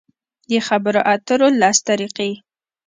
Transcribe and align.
د 0.49 0.51
خبرو 0.67 1.01
اترو 1.13 1.47
لس 1.61 1.77
طریقې: 1.89 2.31